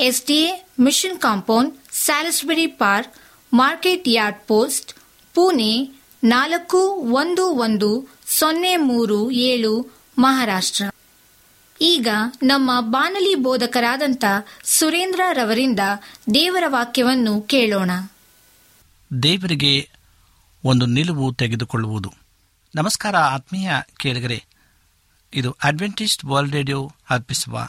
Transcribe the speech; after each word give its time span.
SDA 0.00 0.66
mission 0.80 1.18
compound, 1.18 1.74
Salisbury 1.92 2.66
park, 2.66 3.14
market 3.52 4.04
yard 4.06 4.38
post, 4.46 4.94
Pune 5.34 5.72
ನಾಲ್ಕು 6.24 6.78
ಒಂದು 7.14 7.44
ಒಂದು 7.46 8.08
ಸೊನ್ನೆ 8.26 8.76
ಮೂರು 8.76 9.30
ಏಳು 9.30 9.72
ಮಹಾರಾಷ್ಟ್ರ. 10.18 10.84
ಈಗ 11.80 12.08
ನಮ್ಮ 12.42 12.70
ಬಾನಲಿ 12.80 13.34
ಬೋಧಕರಾದಂಥ 13.34 14.24
ಸುರೇಂದ್ರ 14.64 15.20
ರವರಿಂದ 15.32 15.80
ದೇವರ 16.34 16.64
ವಾಕ್ಯವನ್ನು 16.66 17.42
ಕೇಳೋಣ. 17.42 17.90
ದೇವರಿಗೆ 19.22 19.90
ಒಂದು 20.64 20.86
ನಿಲುವು 20.86 21.34
ತೆಗೆದುಕೊಳ್ಳುವುದು. 21.34 22.14
ನಮಸ್ಕಾರ 22.74 23.16
ಆತ್ಮೀಯ 23.16 23.70
ಕೇಳಿಗರೆ, 23.98 24.44
ಇದು 25.34 25.56
ಅಡ್ವೆಂಟಿಸ್ಟ್ 25.64 26.24
ವರ್ಲ್ಡ್ 26.24 26.54
ರೇಡಿಯೋ 26.54 26.92
ಅರ್ಪಿಸುವ 27.10 27.68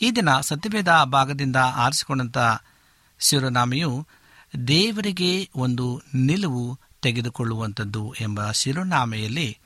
ಈ 0.00 0.10
ದಿನ 0.10 0.40
ಸತ್ಯಭೇದ 0.40 0.88
ಭಾಗದಿಂದ 1.04 1.56
ಆರಿಸಿಕೊಂಡಂತಹ 1.56 2.62
ಶಿರೋನಾಮೆಯು 3.18 4.06
ದೇವರಿಗೆ 4.68 5.50
ಒಂದು 5.56 6.02
ನಿಲುವು 6.14 6.78
ತೆಗೆದುಕೊಳ್ಳುವಂಥದ್ದು 7.02 8.14
ಎಂಬ 8.20 8.50
ಶಿರೋನಾಮೆಯಲ್ಲಿ 8.50 9.58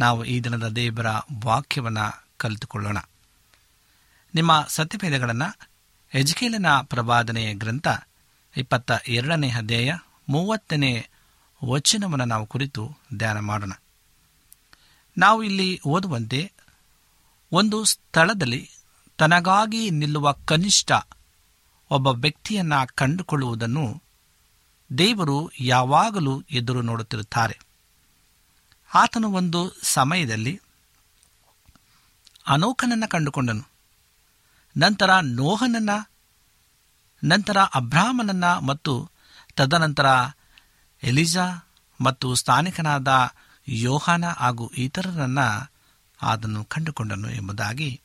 ನಾವು 0.00 0.24
ಈ 0.24 0.40
ದಿನದ 0.40 0.68
ದೇವರ 0.68 1.06
ವಾಕ್ಯವನ್ನು 1.44 2.26
ಕಲಿತುಕೊಳ್ಳೋಣ. 2.36 2.98
ನಿಮ್ಮ 4.34 4.66
ಸತ್ಯಭೇದಗಳನ್ನು 4.68 5.70
ಎಜಕೇಲಿನ 6.14 6.66
ಪ್ರವಾದನೆಯ 6.82 7.54
ಗ್ರಂಥ 7.54 7.88
ಇಪ್ಪತ್ತ 8.56 8.90
ಎರಡನೇ 9.08 9.50
ಅಧ್ಯಾಯ 9.50 9.94
ಮೂವತ್ತನೇ 10.28 11.08
ವಚನವನ್ನು 11.64 12.24
ನಾವು 12.24 12.46
ಕುರಿತು 12.46 12.96
ಧ್ಯಾನ 13.16 13.38
ಮಾಡೋಣ. 13.38 13.72
ನಾವು 15.18 15.42
ಇಲ್ಲಿ 15.42 15.80
ಓದುವಂತೆ 15.86 16.52
ಒಂದು 17.52 17.84
ಸ್ಥಳದಲ್ಲಿ 17.84 18.70
ತನಗಾಗಿ 19.18 19.90
ನಿಲ್ಲುವ 19.90 20.32
ಕನಿಷ್ಠ 20.32 20.92
ಒಬ್ಬ 21.90 22.06
ವ್ಯಕ್ತಿಯನ್ನ 22.06 22.72
ಕಂಡುಕೊಳ್ಳುವುದನ್ನು 22.94 24.02
ದೇವರು 24.98 25.50
ಯಾವಾಗಲೂ 25.60 26.42
ಎದುರು 26.50 26.82
ನೋಡುತ್ತಿರುತ್ತಾರೆ. 26.82 27.58
ಆತನು 28.94 29.32
ಒಂದು 29.32 29.72
ಸಮಯದಲ್ಲಿ 29.82 30.60
ಅನೋಕನನ್ನ 32.48 33.04
ಕಂಡುಕೊಂಡನು. 33.08 33.68
ನಂತರ 34.76 35.10
ನೋಹನನ್ನ, 35.20 35.90
ನಂತರ 37.24 37.56
ಅಬ್ರಾಹ್ಮನನ್ನ 37.58 38.44
ಮತ್ತು 38.44 39.10
ತದನಂತರ 39.56 40.06
ಎಲಿಜಾ 41.02 41.68
ಮತ್ತು 42.00 42.34
ಸ್ಥಾನಿಕನಾದ 42.34 43.08
ಯೋಹಾನ 43.68 44.24
ಹಾಗೂ 44.26 44.70
ಇತರರನ್ನ 44.74 45.38
ಆತನು 46.22 46.64
ಕಂಡುಕೊಂಡನು 46.64 47.30
ಎಂಬುದಾಗಿ 47.30 48.00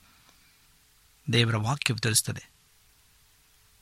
ದೇವರ 1.32 1.56
ವಾಕ್ಯವು 1.56 2.00
ತಿಳಿಸುತ್ತದೆ 2.00 2.54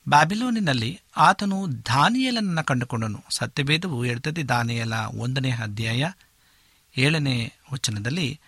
ಬ್ಯಾಬಿಲೋನಿನಲ್ಲಿ 0.08 1.00
ಆತನು 1.16 1.86
ದಾನಿಯಲನನ್ನು 1.86 2.64
ಕಂಡುಕೊಂಡನು. 2.64 3.24
ಸತ್ಯಭೇದವು 3.30 4.04
ಹೇಳ್ತದೆ 4.04 4.42
ದಾನಿಯಲ 4.48 4.92
ಒಂದನೇ 4.94 5.50
ಅಧ್ಯಾಯ 5.50 6.10
ಏಳನೇ 6.96 7.52
ವಚನದಲ್ಲಿ 7.72 8.40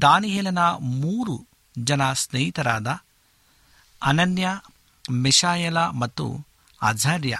ದಾನಿಯೇಲನ 0.00 0.58
ಮೂರು 0.80 1.46
ಜನ 1.78 2.12
ಸ್ನೇಹಿತರಾದ 2.12 2.86
ಅನನ್ಯ 4.02 4.48
ಮಿಶಾಯಲ 5.10 5.78
ಮತ್ತು 5.78 6.46
ಅಜಾರ್ಯ. 6.82 7.38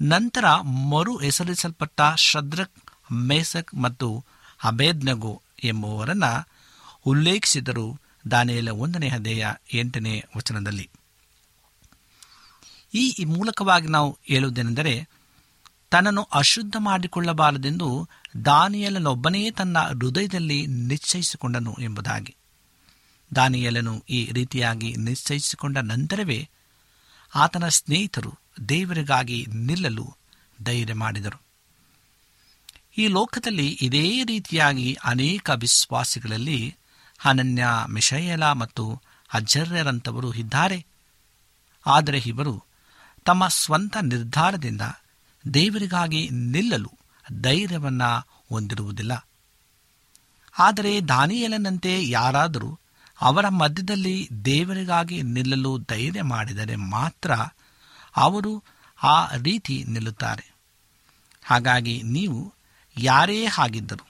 ನಂತರ 0.00 0.44
ಮರು 0.90 1.16
ಹೆಸರಿಸಲ್ಪಟ್ಟ 1.16 2.00
ಶದ್ರಕ್, 2.16 3.12
ಮೇಸಕ್ 3.12 3.74
ಮತ್ತು 3.74 4.24
ಅಬೇದ್ನಗೋ 4.64 5.42
ಎಂಬುವರನ್ನು 5.64 6.48
ಉಲ್ಲೇಖಿಸಿದರು. 7.06 8.03
ದಾನಿಯಲ 8.30 8.68
ಒಂದನೇ 8.68 9.08
ಹದೆಯ 9.08 9.46
ಎಂಟನೇ 9.72 10.24
ವಚನದಲ್ಲಿ. 10.36 10.90
ಈ 12.94 13.24
ಮೂಲಕವಾಗಿ 13.24 13.86
ನಾವು 13.86 14.18
ಹೇಳುವುದೇನೆಂದರೆ, 14.24 15.08
ತನ್ನನ್ನು 15.90 16.22
ಅಶುದ್ಧ 16.22 16.76
ಮಾಡಿಕೊಳ್ಳಬಾರದೆಂದು 16.78 18.08
ದಾನಿಯಲನೊಬ್ಬನೇ 18.44 19.50
ತನ್ನ 19.50 19.78
ಹೃದಯದಲ್ಲಿ 19.78 20.66
ನಿಶ್ಚಯಿಸಿಕೊಂಡನು 20.66 21.76
ಎಂಬುದಾಗಿ. 21.80 22.36
ದಾನಿಯಲನು 23.36 24.04
ಈ 24.10 24.32
ರೀತಿಯಾಗಿ 24.32 24.96
ನಿಶ್ಚಯಿಸಿಕೊಂಡ 24.96 25.78
ನಂತರವೇ 25.78 26.48
ಆತನ 27.34 27.68
ಸ್ನೇಹಿತರು 27.68 28.34
ದೇವರಿಗಾಗಿ 28.68 29.46
ನಿಲ್ಲಲು 29.46 30.16
ಧೈರ್ಯ 30.62 30.94
ಮಾಡಿದರು. 30.94 31.42
ಈ 32.98 33.06
ಲೋಕದಲ್ಲಿ 33.06 33.78
ಇದೇ 33.80 34.24
ರೀತಿಯಾಗಿ 34.24 34.96
ಅನೇಕ 35.04 35.50
ವಿಶ್ವಾಸಿಗಳಲ್ಲಿ 35.54 36.76
ಅನನ್ಯ 37.24 37.66
ಮಿಷಯಲ 37.88 38.52
ಮತ್ತು 38.52 39.02
ಅಜರ್ಯರಂಥವರು 39.32 40.34
ಇದ್ದಾರೆ. 40.34 40.86
ಆದರೆ 41.86 42.18
ಇವರು 42.18 42.64
ತಮ್ಮ 43.24 43.48
ಸ್ವಂತ 43.48 43.96
ನಿರ್ಧಾರದಿಂದ 44.02 44.82
ದೇವರಿಗಾಗಿ 45.54 46.30
ನಿಲ್ಲಲು 46.30 46.92
ಧೈರ್ಯವನ್ನು 47.40 48.28
ಹೊಂದಿರುವುದಿಲ್ಲ. 48.50 49.28
ಆದರೆ 50.58 51.08
ದಾನಿಯಲನಂತೆ 51.08 52.08
ಯಾರಾದರೂ 52.08 52.80
ಅವರ 53.20 53.48
ಮಧ್ಯದಲ್ಲಿ 53.48 54.28
ದೇವರಿಗಾಗಿ 54.44 55.22
ನಿಲ್ಲಲು 55.22 55.78
ಧೈರ್ಯ 55.78 56.22
ಮಾಡಿದರೆ 56.22 56.76
ಮಾತ್ರ 56.76 57.32
ಅವರು 58.16 58.64
ಆ 59.02 59.34
ರೀತಿ 59.36 59.84
ನಿಲ್ಲುತ್ತಾರೆ. 59.84 60.54
ಹಾಗಾಗಿ 61.44 62.02
ನೀವು 62.02 62.54
ಯಾರೇ 62.98 63.46
ಆಗಿದ್ದರು 63.58 64.06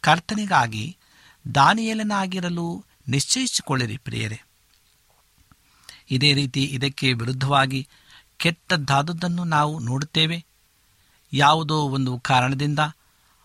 ಕರ್ತನಿಗಾಗಿ 0.00 0.96
ದಾನಿಯಲನಾಗಿರಲು 1.54 2.84
ನಿಶ್ಚಯಿಸಿಕೊಳ್ಳಿರಿ 3.08 3.96
ಪ್ರಿಯರೇ. 3.96 4.40
ಇದೇ 6.10 6.32
ರೀತಿ 6.34 6.64
ಇದಕ್ಕೆ 6.64 7.12
ವಿರುದ್ಧವಾಗಿ 7.12 7.88
ಕೆಟ್ಟದ್ದಾದದ್ದನ್ನು 8.36 9.44
ನಾವು 9.44 9.78
ನೋಡುತ್ತೇವೆ. 9.78 10.44
ಯಾವುದೋ 11.32 11.76
ಒಂದು 11.76 12.18
ಕಾರಣದಿಂದ, 12.18 12.78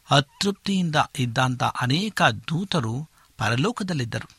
ಅತೃಪ್ತಿಯಿಂದ 0.09 0.95
ಇದ್ದಂಥ 1.17 1.63
ಅನೇಕ 1.63 2.21
ದೂತರು 2.21 3.09
ಪರಲೋಕದಲ್ಲಿದ್ದರು. 3.37 4.29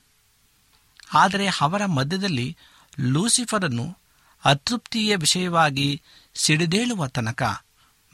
ಆದರೆ 1.12 1.46
ಅವರ 1.46 1.86
ಮಧ್ಯದಲ್ಲಿ 1.86 2.56
ಲೂಸಿಫರನ್ನು 3.00 3.98
ಅತೃಪ್ತಿಯ 4.44 5.16
ವಿಷಯವಾಗಿ 5.16 6.02
ಸಿಡಿದೇಳುವ 6.34 7.06
ತನಕ 7.06 7.42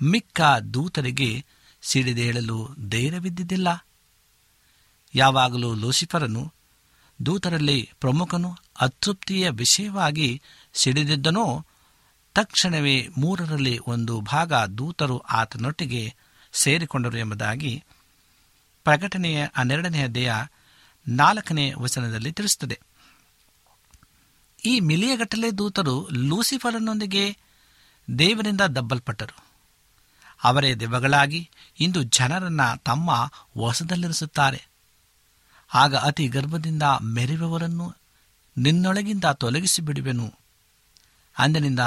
ಮಿಕ್ಕ 0.03 0.41
ದೂತರಿಗೆ 0.75 1.45
ಸಿಡಿದೇಳಲು 1.83 2.69
ಧೈರ್ಯವಿದ್ದಿದ್ದಿಲ್ಲ. 2.89 3.86
ಯಾವಾಗಲೂ 5.17 5.75
ಲೂಸಿಫರನು 5.75 6.55
ದೂತರಲ್ಲಿ 7.27 7.93
ಪ್ರಮುಖನು 8.01 8.57
ಅತೃಪ್ತಿಯ 8.81 9.51
ವಿಷಯವಾಗಿ 9.51 10.43
ಸಿಡಿದಿದ್ದನೋ, 10.75 11.67
ತಕ್ಷಣವೇ 12.35 13.09
ಮೂರರಲ್ಲಿ 13.19 13.79
ಒಂದು 13.87 14.21
ಭಾಗ 14.21 14.53
ದೂತರು 14.53 15.19
ಆತನೊಟ್ಟಿಗೆ 15.19 16.15
ಸೇರಿಕೊಂಡರು 16.53 17.19
ಎಂಬುದಾಗಿ 17.19 17.85
ಪ್ರಕಟಣೆಯ 18.85 19.47
ಹನ್ನೆರಡನೆಯ 19.57 20.09
ದೇಹ 20.09 20.35
ನಾಲ್ಕನೇ 21.09 21.73
ವಚನದಲ್ಲಿ 21.79 22.33
ತಿಳಿಸುತ್ತದೆ. 22.33 22.81
ಈ 24.65 24.81
ಮಿಲಿಯಗಟ್ಟಲೆ 24.81 25.59
ದೂತರು 25.59 26.09
ಲೂಸಿಫರನೊಂದಿಗೆ 26.13 27.37
ದೇವರಿಂದ 28.19 28.61
ದಬ್ಬಲ್ಪಟ್ಟರು. 28.61 29.45
ಅವರೇ 30.45 30.75
ದೆವ್ವಗಳಾಗಿ 30.75 31.51
ಇಂದು 31.81 32.03
ಜನರನ್ನು 32.03 32.83
ತಮ್ಮ 32.83 33.31
ವಶದಲ್ಲಿರಿಸುತ್ತಾರೆ. 33.59 34.76
ಆಗ 35.75 35.97
ಅತಿ 35.97 36.29
ಗರ್ಭದಿಂದ 36.29 36.83
ಮೆರೆಯುವವರನ್ನು 37.03 37.95
ನಿನ್ನೊಳಗಿಂದ 38.59 39.25
ತೊಲಗಿಸಿ 39.25 39.83
ಬಿಡುವೆನು 39.83 40.35
ಅಂದಿನಿಂದ 41.39 41.81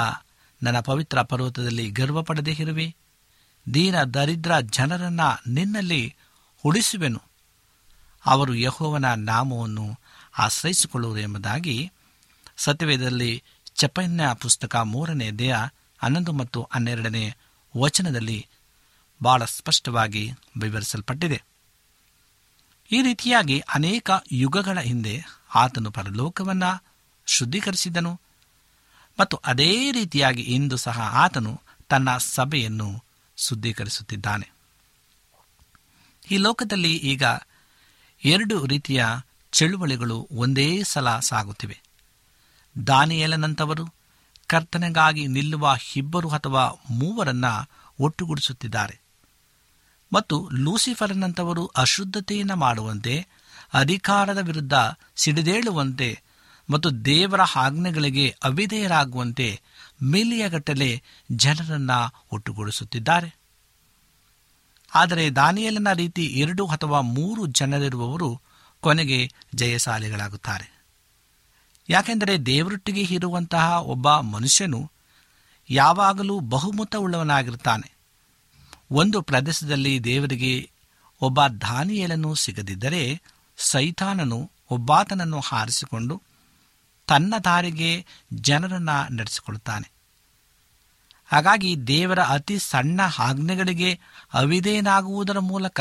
ನನ್ನ 0.62 0.80
ಪವಿತ್ರ 0.80 1.22
ಪರ್ವತದಲ್ಲಿ 1.22 1.90
ಗರ್ವ 1.90 2.22
ಪಡೆದೇ 2.22 2.56
ಇರುವೆ. 2.58 2.96
ದೀನ 3.74 4.02
ದರಿದ್ರ 4.02 4.60
ಜನರನ್ನ 4.60 5.20
ನಿನ್ನಲ್ಲಿ 5.46 6.16
ಉಳಿಸುವೆನು. 6.64 7.22
ಅವರು 8.26 8.54
ಯಹೋವನ 8.54 9.14
ನಾಮವನ್ನು 9.14 9.98
ಆಶ್ರಯಿಸಿಕೊಳ್ಳುವರು 10.38 11.20
ಎಂಬುದಾಗಿ 11.20 11.92
ಸತ್ಯವೇದದಲ್ಲಿ 12.56 13.42
ಚಪನ್ಯ 13.74 14.24
ಪುಸ್ತಕ 14.34 14.76
ಮೂರನೇ 14.76 15.30
ದೇಹ 15.30 15.56
ಹನ್ನೊಂದು 15.98 16.32
ಮತ್ತು 16.32 16.68
ಹನ್ನೆರಡನೇ 16.72 17.34
ವಚನದಲ್ಲಿ 17.78 18.46
ಬಹಳ 19.22 19.44
ಸ್ಪಷ್ಟವಾಗಿ 19.44 20.30
ವಿವರಿಸಲ್ಪಟ್ಟಿದೆ. 20.60 21.49
ಈ 22.92 23.02
ರೀತಿಯಾಗಿ 23.02 23.60
ಅನೇಕ 23.60 24.10
ಯುಗಗಳ 24.32 24.80
ಹಿಂದೆ 24.80 25.24
ಆತನು 25.54 25.90
ಪರಲೋಕವನ್ನು 25.90 26.84
ಶುದ್ಧೀಕರಿಸಿದನು. 27.26 28.20
ಮತ್ತು 29.20 29.36
ಅದೇ 29.36 29.92
ರೀತಿಯಾಗಿ 29.92 30.42
ಇಂದು 30.42 30.76
ಸಹ 30.76 31.00
ಆತನು 31.00 31.60
ತನ್ನ 31.88 32.16
ಸಭೆಯನ್ನು 32.16 33.04
ಶುದ್ಧೀಕರಿಸುತ್ತಿದ್ದಾನೆ. 33.36 34.50
ಈ 36.30 36.36
ಲೋಕದಲ್ಲಿ 36.36 36.96
ಈಗ 36.96 37.22
ಎರಡು 38.24 38.66
ರೀತಿಯ 38.66 39.04
ಚಳುವಳಿಗಳು 39.52 40.28
ಒಂದೇ 40.32 40.82
ಸಲ 40.82 41.18
ಸಾಗುತ್ತಿವೆ. 41.18 41.80
ದಾನಿಯಲನಂತವರು 42.86 43.94
ಕರ್ತನೆಗಾಗಿ 44.46 45.26
ನಿಲ್ಲುವ 45.26 45.76
ಇಬ್ಬರು 45.96 46.28
ಅಥವಾ 46.28 46.82
ಮೂವರನ್ನ 46.90 47.44
ಒಟ್ಟುಗೂಡಿಸುತ್ತಿದ್ದಾರೆ. 48.00 48.99
ಮತ್ತು 50.12 50.48
ಲೂಸಿಫರ್ನಂಥವರು 50.52 51.66
ಅಶುದ್ಧತೆಯನ್ನು 51.66 52.56
ಮಾಡುವಂತೆ, 52.56 53.26
ಅಧಿಕಾರದ 53.74 54.38
ವಿರುದ್ಧ 54.38 54.74
ಸಿಡಿದೇಳುವಂತೆ 55.16 56.22
ಮತ್ತು 56.70 57.04
ದೇವರ 57.04 57.40
ಆಜ್ಞೆಗಳಿಗೆ 57.56 58.36
ಅವಿಧೇಯರಾಗುವಂತೆ 58.44 59.60
ಮಿಲಿಯಗಟ್ಟಲೆ 60.02 61.02
ಜನರನ್ನು 61.32 62.26
ಒಟ್ಟುಗೂಡಿಸುತ್ತಿದ್ದಾರೆ. 62.32 63.34
ಆದರೆ 64.94 65.30
ದಾನಿಯಲನ 65.30 65.92
ರೀತಿ 65.92 66.24
ಎರಡು 66.24 66.66
ಅಥವಾ 66.66 67.00
ಮೂರು 67.00 67.46
ಜನರಿರುವವರು 67.46 68.40
ಕೊನೆಗೆ 68.80 69.30
ಜಯಶಾಲಿಗಳಾಗುತ್ತಾರೆ. 69.54 70.80
ಯಾಕೆಂದರೆ 71.88 72.38
ದೇವರೊಟ್ಟಿಗೆ 72.38 73.00
ಇರುವಂತಹ 73.00 73.82
ಒಬ್ಬ 73.82 74.10
ಮನುಷ್ಯನು 74.10 74.90
ಯಾವಾಗಲೂ 75.70 76.40
ಬಹುಮತವುಳ್ಳವನಾಗಿರುತ್ತಾನೆ 76.40 77.99
ಒಂದು 78.90 79.22
ಪ್ರದೇಶದಲ್ಲಿ 79.22 80.04
ದೇವರಿಗೆ 80.04 80.70
ಒಬ್ಬ 81.20 81.46
ದಾನಿಯಲನ್ನು 81.46 82.34
ಸಿಗದಿದ್ದರೆ 82.34 83.22
ಸೈತಾನನು 83.56 84.50
ಒಬ್ಬಾತನನ್ನು 84.70 85.40
ಹಾರಿಸಿಕೊಂಡು 85.40 86.22
ತನ್ನ 87.06 87.34
ದಾರಿಗೆ 87.44 88.06
ಜನರನ್ನು 88.32 89.12
ನಡೆಸಿಕೊಳ್ಳುತ್ತಾನೆ. 89.12 89.92
ಹಾಗಾಗಿ 91.26 91.86
ದೇವರ 91.86 92.20
ಅತಿ 92.20 92.58
ಸಣ್ಣ 92.58 93.00
ಆಜ್ಞೆಗಳಿಗೆ 93.18 94.00
ಅವಿಧೇನಾಗುವುದರ 94.32 95.38
ಮೂಲಕ 95.38 95.80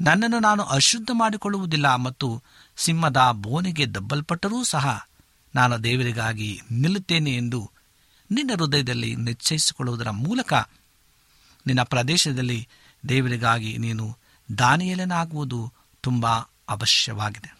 ನನ್ನನ್ನು 0.00 0.38
ನಾನು 0.38 0.62
ಅಶುದ್ಧ 0.62 1.10
ಮಾಡಿಕೊಳ್ಳುವುದಿಲ್ಲ 1.12 1.94
ಮತ್ತು 1.94 2.42
ಸಿಂಹದ 2.76 3.30
ಬೋನಿಗೆ 3.32 3.94
ದಬ್ಬಲ್ಪಟ್ಟರೂ 3.94 4.64
ಸಹ 4.64 5.06
ನಾನು 5.54 5.84
ದೇವರಿಗಾಗಿ 5.84 6.60
ನಿಲ್ಲುತ್ತೇನೆ 6.70 7.36
ಎಂದು 7.36 7.70
ನಿನ್ನ 8.30 8.50
ಹೃದಯದಲ್ಲಿ 8.58 9.16
ನಿಶ್ಚಯಿಸಿಕೊಳ್ಳುವುದರ 9.16 10.10
ಮೂಲಕ 10.10 10.52
ನಿನ್ನ 11.66 11.82
ಪ್ರದೇಶದಲ್ಲಿ 11.82 12.68
ದೇವರಿಗಾಗಿ 13.08 13.78
ನೀನು 13.78 14.16
ದಾನಿಯಲನಾಗುವುದು 14.58 15.72
ತುಂಬ 16.02 16.26
ಅವಶ್ಯವಾಗಿದೆ. 16.68 17.56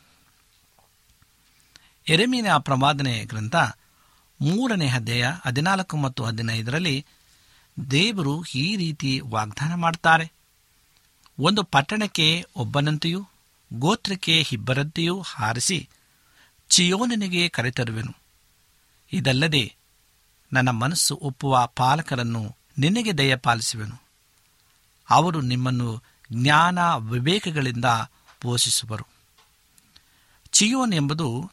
ಎರೆಮೀನ 2.09 2.47
ಪ್ರವಾದನೆ 2.59 3.25
ಗ್ರಂಥ 3.25 3.57
ಮೂರನೇ 4.41 4.89
ಅಧ್ಯಾಯ 4.89 5.25
ಹದಿನಾಲ್ಕು 5.45 5.97
ಮತ್ತು 5.97 6.25
ಹದಿನೈದರಲ್ಲಿ 6.25 7.07
ದೇವರು 7.91 8.45
ಈ 8.55 8.77
ರೀತಿ 8.77 9.21
ವಾಗ್ದಾನ 9.21 9.75
ಮಾಡ್ತಾರೆ. 9.75 10.33
ಒಂದು 11.39 11.63
ಪಟ್ಟಣಕ್ಕೆ 11.63 12.47
ಒಬ್ಬನಂತೆಯೂ 12.57 13.29
ಗೋತ್ರಕ್ಕೆ 13.73 14.41
ಇಬ್ಬರಂತೆಯೂ 14.53 15.21
ಹಾರಿಸಿ 15.21 15.89
ಚಿಯೋನಿಗೆ 16.69 17.49
ಕರೆತರುವೆನು. 17.49 18.17
ಇದಲ್ಲದೆ 19.13 19.77
ನನ್ನ 20.53 20.71
ಮನಸ್ಸು 20.71 21.19
ಒಪ್ಪುವ 21.23 21.69
ಪಾಲಕರನ್ನು 21.77 22.57
ನಿನಗೆ 22.81 23.13
ದಯಪಾಲಿಸುವೆನು 23.13 24.03
ಅವರು 25.11 25.41
ನಿಮ್ಮನ್ನು 25.41 26.03
ಜ್ಞಾನ 26.33 26.79
ವಿವೇಕಗಳಿಂದ 26.95 27.85
ಪೋಷಿಸುವರು. 28.41 29.07
ಚಿಯೋನ್ 30.53 30.95
ಎಂಬುದು 30.95 31.51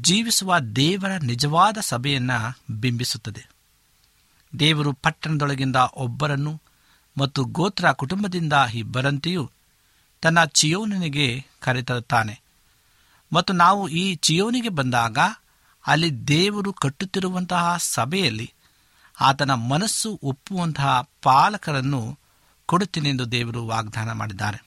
ಜೀವಿಸುವ 0.00 0.58
ದೇವರ 0.58 1.16
ನಿಜವಾದ 1.16 1.78
ಸಭೆಯನ್ನು 1.80 2.60
ಬಿಂಬಿಸುತ್ತದೆ. 2.70 3.48
ದೇವರು 4.58 4.92
ಪಟ್ಟಣದೊಳಗಿಂದ 4.92 5.76
ಒಬ್ಬರನ್ನು 5.76 6.62
ಮತ್ತು 7.18 7.44
ಗೋತ್ರ 7.44 7.92
ಕುಟುಂಬದಿಂದ 7.92 8.52
ಇಬ್ಬರಂತೆಯೂ 8.74 9.50
ತನ್ನ 10.22 10.44
ಚಿಯೋನಿಗೆ 10.44 11.46
ಕರೆತರುತ್ತಾನೆ. 11.60 12.40
ಮತ್ತು 13.32 13.52
ನಾವು 13.52 13.88
ಈ 13.88 14.14
ಚಿಯೋನಿಗೆ 14.14 14.68
ಬಂದಾಗ 14.68 15.18
ಅಲ್ಲಿ 15.86 16.28
ದೇವರು 16.28 16.72
ಕಟ್ಟುತ್ತಿರುವಂತಹ 16.72 17.76
ಸಭೆಯಲ್ಲಿ 17.76 18.52
ಆತನ 19.20 19.54
ಮನಸ್ಸು 19.54 20.20
ಒಪ್ಪುವಂತಹ 20.22 21.08
ಪಾಲಕರನ್ನು 21.22 22.18
ಕೊಡುತ್ತೀನೆಂದು 22.66 23.32
ದೇವರು 23.32 23.66
ವಾಗ್ದಾನ 23.66 24.12
ಮಾಡಿದ್ದಾರೆ. 24.12 24.64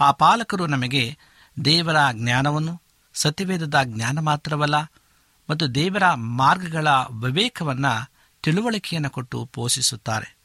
ಆ 0.00 0.10
ಪಾಲಕರು 0.10 0.66
ನಮಗೆ 0.66 1.18
ದೇವರ 1.64 1.96
ಜ್ಞಾನವನ್ನು, 2.12 2.82
ಸತ್ಯವೇದದ 3.14 3.74
ಜ್ಞಾನ 3.82 4.18
ಮಾತ್ರವಲ್ಲ, 4.18 4.74
ಮತ್ತು 5.50 5.74
ದೇವರ 5.74 6.14
ಮಾರ್ಗಗಳ 6.14 6.88
ವಿವೇಕವನ್ನು 7.20 8.10
ತಿಳುವಳಿಕೆಯನ್ನು 8.42 9.10
ಕೊಟ್ಟು 9.10 9.48
ಪೋಷಿಸುತ್ತಾರೆ. 9.52 10.36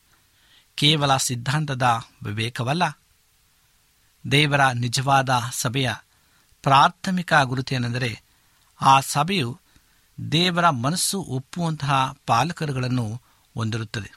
ಕೇವಲ 0.75 1.17
ಸಿದ್ಧಾಂತದ 1.17 1.83
ವಿವೇಕವಲ್ಲ. 2.23 2.99
ದೇವರ 4.31 4.67
ನಿಜವಾದ 4.67 5.29
ಸಭೆಯ 5.51 5.93
ಪ್ರಾಥಮಿಕ 6.63 7.33
ಗುರುತೇನೆಂದರೆ 7.33 8.21
ಆ 8.81 8.99
ಸಭೆಯು 8.99 9.59
ದೇವರ 10.31 10.69
ಮನಸ್ಸು 10.69 11.19
ಒಪ್ಪುವಂತಹ 11.19 12.15
ಪಾಲಕರುಗಳನ್ನು 12.25 13.21
ಹೊಂದಿರುತ್ತದೆ. 13.53 14.13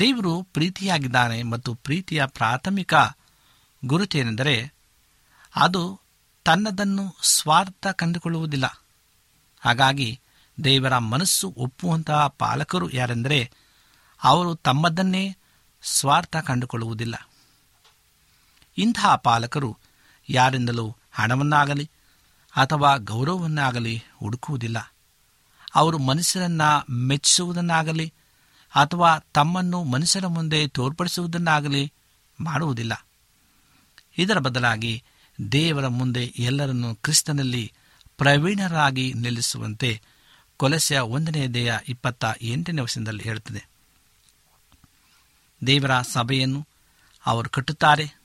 ದೇವರು 0.00 0.42
ಪ್ರೀತಿಯಾಗಿದ್ದಾನೆ 0.42 1.42
ಮತ್ತು 1.42 1.74
ಪ್ರೀತಿಯ 1.74 2.26
ಪ್ರಾಥಮಿಕ 2.26 2.94
ಗುರುತೇನೆಂದರೆ 3.84 4.72
ಅದು 5.56 6.00
ತನ್ನದನ್ನು 6.44 7.16
ಸ್ವಾರ್ಥ 7.22 7.86
ಕಂಡುಕೊಳ್ಳುವುದಿಲ್ಲ. 7.86 8.82
ಹಾಗಾಗಿ 9.60 10.20
ದೇವರ 10.64 10.98
ಮನಸ್ಸು 10.98 11.54
ಒಪ್ಪುವಂತಹ 11.56 12.26
ಪಾಲಕರು 12.26 12.90
ಯಾರೆಂದರೆ 12.90 13.50
ಅವರು 14.22 14.54
ತಮ್ಮದನ್ನೇ 14.54 15.36
ಸ್ವಾರ್ಥ 15.82 16.36
ಕಂಡುಕೊಳ್ಳುವುದಿಲ್ಲ. 16.36 17.28
ಇಂತಹ 18.78 19.14
ಪಾಲಕರು 19.16 19.78
ಯಾರಿಂದಲೂ 20.28 20.96
ಹಣವನ್ನಾಗಲಿ 21.12 21.90
ಅಥವಾ 22.56 22.96
ಗೌರವವನ್ನಾಗಲಿ 22.96 24.02
ಹುಡುಕುವುದಿಲ್ಲ. 24.14 24.94
ಅವರು 25.74 25.98
ಮನುಷ್ಯರನ್ನ 25.98 26.62
ಮೆಚ್ಚಿಸುವುದನ್ನಾಗಲಿ 26.90 28.12
ಅಥವಾ 28.74 29.18
ತಮ್ಮನ್ನು 29.18 29.84
ಮನುಷ್ಯರ 29.84 30.26
ಮುಂದೆ 30.26 30.68
ತೋರ್ಪಡಿಸುವುದನ್ನಾಗಲಿ 30.68 31.92
ಮಾಡುವುದಿಲ್ಲ. 32.40 33.06
ಇದರ 34.18 34.38
ಬದಲಾಗಿ 34.38 35.02
ದೇವರ 35.52 35.86
ಮುಂದೆ 35.86 36.24
ಎಲ್ಲರನ್ನು 36.24 36.94
ಕ್ರಿಸ್ತನಲ್ಲಿ 36.94 37.72
ಪ್ರವೀಣರಾಗಿ 38.18 39.12
ನಿಲ್ಲಿಸುವಂತೆ 39.12 40.02
ಕೊಲಸೆಯ 40.56 40.98
ಒಂದನೇ 40.98 41.48
ದೇಹ 41.48 41.74
ಇಪ್ಪತ್ತ 41.88 42.24
ಎಂಟನೇ 42.42 42.82
ವರ್ಷದಲ್ಲಿ 42.82 43.22
ಹೇಳುತ್ತದೆ. 43.22 43.68
ದೇವರ 45.66 46.02
ಸಭೆಯನ್ನು 46.02 46.66
ಅವರು 47.26 47.50
ಕಟ್ಟುತ್ತಾರೆ. 47.50 48.16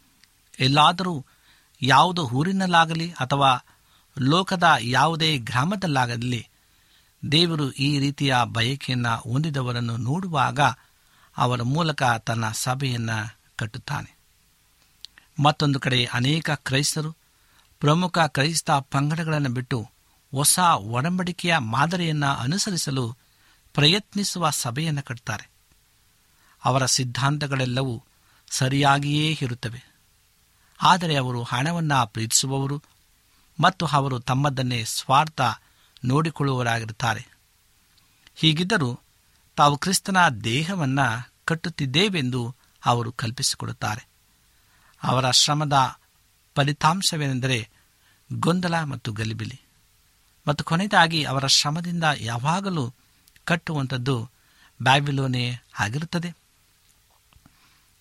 ಎಲ್ಲಾದರೂ 0.60 1.26
ಯಾವುದೋ 1.82 2.24
ಊರಿನಲ್ಲಾಗಲಿ 2.24 3.12
ಅಥವಾ 3.12 3.64
ಲೋಕದ 4.20 4.64
ಯಾವುದೇ 4.80 5.38
ಗ್ರಾಮದಲ್ಲಾಗಲಿ 5.38 6.48
ದೇವರು 7.32 7.72
ಈ 7.72 8.00
ರೀತಿಯ 8.00 8.36
ಬಯಕೆಯನ್ನು 8.44 9.30
ಹೊಂದಿದವರನ್ನು 9.30 9.98
ನೋಡುವಾಗ 9.98 10.60
ಅವರ 11.38 11.62
ಮೂಲಕ 11.62 12.04
ತನ್ನ 12.04 12.52
ಸಭೆಯನ್ನು 12.52 13.38
ಕಟ್ಟುತ್ತಾನೆ. 13.56 14.18
ಮತ್ತೊಂದು 15.44 15.80
ಕಡೆ 15.80 16.06
ಅನೇಕ 16.06 16.52
ಕ್ರೈಸ್ತರು 16.52 17.16
ಪ್ರಮುಖ 17.80 18.20
ಕ್ರೈಸ್ತ 18.20 18.72
ಪಂಗಡಗಳನ್ನು 18.72 19.50
ಬಿಟ್ಟು 19.50 19.90
ಹೊಸ 20.32 20.60
ಒಡಂಬಡಿಕೆಯ 20.76 21.58
ಮಾದರಿಯನ್ನು 21.58 22.36
ಅನುಸರಿಸಲು 22.36 23.18
ಪ್ರಯತ್ನಿಸುವ 23.74 24.50
ಸಭೆಯನ್ನು 24.50 25.02
ಕಟ್ತಾರೆ. 25.02 25.50
ಅವರ 26.66 26.86
ಸಿದ್ಧಾಂತಗಳೆಲ್ಲವೂ 26.86 28.04
ಸರಿಯಾಗಿಯೇ 28.52 29.38
ಇರುತ್ತವೆ. 29.42 29.90
ಆದರೆ 30.82 31.16
ಅವರು 31.16 31.44
ಹಣವನ್ನು 31.44 32.08
ಪ್ರೀತಿಸುವವರು 32.08 32.84
ಮತ್ತು 33.60 33.86
ಅವರು 33.86 34.20
ತಮ್ಮದನ್ನೇ 34.20 34.84
ಸ್ವಾರ್ಥ 34.84 35.42
ನೋಡಿಕೊಳ್ಳುವವರಾಗಿರುತ್ತಾರೆ. 36.06 37.28
ಹೀಗಿದ್ದರೂ 38.36 39.00
ತಾವು 39.56 39.78
ಕ್ರಿಸ್ತನ 39.78 40.18
ದೇಹವನ್ನು 40.44 41.32
ಕಟ್ಟುತ್ತಿದ್ದೇವೆಂದು 41.46 42.56
ಅವರು 42.86 43.12
ಕಲ್ಪಿಸಿಕೊಡುತ್ತಾರೆ. 43.12 44.08
ಅವರ 45.04 45.32
ಶ್ರಮದ 45.32 46.00
ಫಲಿತಾಂಶವೇನೆಂದರೆ 46.56 47.70
ಗೊಂದಲ 48.34 48.84
ಮತ್ತು 48.84 49.12
ಗಲಿಬಿಲಿ. 49.12 49.62
ಮತ್ತು 50.48 50.64
ಕೊನೆಯದಾಗಿ 50.64 51.24
ಅವರ 51.24 51.48
ಶ್ರಮದಿಂದ 51.48 52.04
ಯಾವಾಗಲೂ 52.18 52.94
ಕಟ್ಟುವಂಥದ್ದು 53.46 54.30
ಬ್ಯಾಬಿಲೋನೆ 54.84 55.62
ಆಗಿರುತ್ತದೆ. 55.80 56.36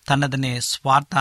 ತನ್ನದನ್ನೇ 0.05 0.59
ಸ್ವಾರ್ಥ 0.59 1.15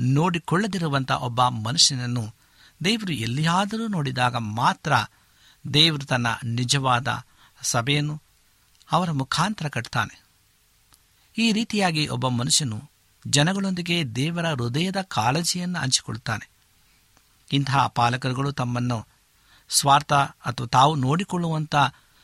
ನೋಡಿಕೊಳ್ಳದಿರುವಂಥ 0.00 1.10
ಒಬ್ಬ 1.10 1.48
ಮನುಷ್ಯನನ್ನು 1.48 2.37
ದೇವರು 2.84 3.12
ಎಲ್ಲಿಯಾದರೂ 3.12 3.88
ನೋಡಿದಾಗ 3.88 4.36
ಮಾತ್ರ 4.36 4.92
ದೇವರು 5.74 6.06
ತನ್ನ 6.06 6.26
ನಿಜವಾದ 6.44 7.24
ಸಭೆಯನ್ನು 7.62 8.22
ಅವರ 8.92 9.10
ಮುಖಾಂತರ 9.10 9.68
ಕಟ್ತಾನೆ. 9.68 10.22
ಈ 11.38 11.52
ರೀತಿಯಾಗಿ 11.52 12.08
ಒಬ್ಬ 12.08 12.28
ಮನುಷ್ಯನು 12.28 12.90
ಜನಗಳೊಂದಿಗೆ 13.26 14.04
ದೇವರ 14.04 14.46
ಹೃದಯದ 14.48 15.00
ಕಾಳಜಿಯನ್ನು 15.00 15.78
ಹಂಚಿಕೊಳ್ಳುತ್ತಾನೆ 15.78 16.50
ಇಂತಹ 17.52 17.86
ಪಾಲಕರುಗಳು 17.86 18.52
ತಮ್ಮನ್ನು 18.52 19.06
ಸ್ವಾರ್ಥ 19.68 20.12
ಅಥವಾ 20.12 20.66
ತಾವು 20.66 20.94
ನೋಡಿಕೊಳ್ಳುವಂಥ 20.94 21.74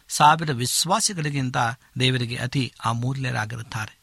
ಸಾವಿರ 0.08 0.52
ವಿಶ್ವಾಸಿಗಳಿಗಿಂತ 0.52 1.56
ದೇವರಿಗೆ 2.00 2.37
ಅತಿ 2.37 2.75
ಅಮೂಲ್ಯರಾಗಿರುತ್ತಾರೆ. 2.84 3.99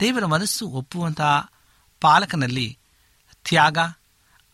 ದೇವರ 0.00 0.26
ಮನಸ್ಸು 0.26 0.68
ಒಪ್ಪುವಂತಹ 0.68 1.50
ಪಾಲಕನಲ್ಲಿ 2.00 2.78
ತ್ಯಾಗ 3.44 3.78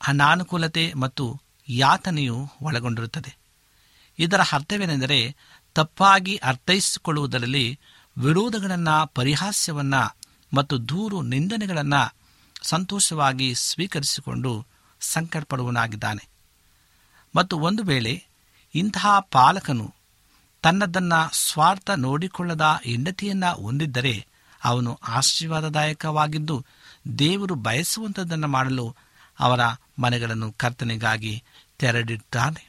ಅನಾನುಕೂಲತೆ 0.00 0.95
ಮತ್ತು 0.95 1.40
ಯಾತನೆಯು 1.69 2.49
ಒಳಗೊಂಡಿರುತ್ತದೆ. 2.62 3.37
ಇದರ 4.19 4.40
ಅರ್ಥವೇನೆಂದರೆ 4.52 5.37
ತಪ್ಪಾಗಿ 5.75 6.37
ಅರ್ಥೈಸಿಕೊಳ್ಳುವುದರಲ್ಲಿ 6.37 7.78
ವಿರೋಧಗಳನ್ನು, 8.19 9.07
ಪರಿಹಾಸ್ಯವನ್ನು 9.14 10.17
ಮತ್ತು 10.55 10.88
ದೂರು 10.88 11.23
ನಿಂದನೆಗಳನ್ನು 11.23 12.14
ಸಂತೋಷವಾಗಿ 12.62 13.55
ಸ್ವೀಕರಿಸಿಕೊಂಡು 13.55 14.67
ಸಂಕಟಪಡುವನಾಗಿದ್ದಾನೆ 15.00 16.28
ಮತ್ತು 17.35 17.59
ಒಂದು 17.59 17.83
ವೇಳೆ 17.83 18.25
ಇಂತಹ 18.75 19.19
ಪಾಲಕನು 19.31 19.95
ತನ್ನದನ್ನು 20.62 21.35
ಸ್ವಾರ್ಥ 21.35 21.90
ನೋಡಿಕೊಳ್ಳದ 21.90 22.81
ಹೆಂಡತಿಯನ್ನು 22.85 23.62
ಹೊಂದಿದ್ದರೆ 23.62 24.26
ಅವನು 24.64 24.99
ಆಶೀರ್ವಾದದಾಯಕವಾಗಿದ್ದು 25.09 26.64
ದೇವರು 27.19 27.55
ಬಯಸುವಂಥದ್ದನ್ನು 27.55 28.49
ಮಾಡಲು 28.49 28.97
ಅವರ 29.40 29.61
ಮನೆಗಳನ್ನು 29.99 30.52
ಕರ್ತನೆಗಾಗಿ 30.52 31.42
ತೆರೆದಿದ್ದಾನೆ 31.78 32.68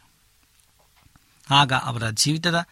ಆಗ 1.50 1.74
ಅವರ 1.74 2.10
ಜೀವಿತದ 2.10 2.66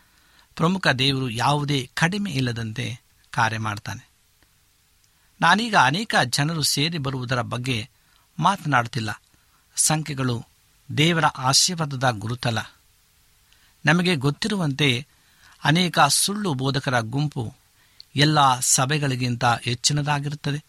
ಪ್ರಮುಖ 0.56 0.88
ದೇವರು 0.88 1.30
ಯಾವುದೇ 1.30 1.90
ಕಡಿಮೆ 1.94 2.32
ಇಲ್ಲದಂತೆ 2.32 3.00
ಕಾರ್ಯ 3.32 3.58
ಮಾಡ್ತಾನೆ. 3.58 4.10
ನಾನೀಗ 5.42 5.76
ಅನೇಕ 5.76 6.16
ಜನರು 6.26 6.64
ಸೇರಿ 6.64 6.98
ಬರುವುದರ 6.98 7.42
ಬಗ್ಗೆ 7.42 7.90
ಮಾತನಾಡುತ್ತಿಲ್ಲ. 8.40 9.22
ಸಂಖ್ಯೆಗಳು 9.76 10.46
ದೇವರ 10.98 11.26
ಆಶೀರ್ವಾದದ 11.26 12.10
ಗುರುತಲ್ಲ. 12.10 12.60
ನಮಗೆ 13.86 14.16
ಗೊತ್ತಿರುವಂತೆ 14.16 15.08
ಅನೇಕ 15.64 16.00
ಸುಳ್ಳು 16.00 16.54
ಬೋಧಕರ 16.54 17.00
ಗುಂಪು 17.00 17.54
ಎಲ್ಲ 18.16 18.60
ಸಭೆಗಳಿಗಿಂತ 18.60 19.46
ಹೆಚ್ಚಿನದಾಗಿರುತ್ತದೆ. 19.46 20.66